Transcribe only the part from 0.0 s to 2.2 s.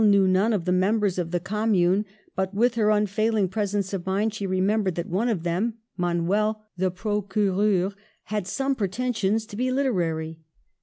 6$ knew none of the members of the Commune,